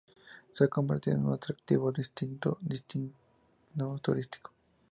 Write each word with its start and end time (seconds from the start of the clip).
Se 0.53 0.63
ha 0.63 0.67
convertido 0.67 1.15
en 1.17 1.27
un 1.27 1.33
atractivo 1.33 1.91
destino 1.91 2.55
turístico. 4.01 4.51